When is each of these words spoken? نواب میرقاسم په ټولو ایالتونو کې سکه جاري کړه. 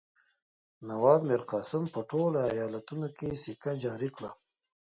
نواب 0.87 1.21
میرقاسم 1.29 1.83
په 1.93 1.99
ټولو 2.09 2.37
ایالتونو 2.53 3.07
کې 3.17 3.29
سکه 3.43 3.71
جاري 3.83 4.09
کړه. 4.15 4.31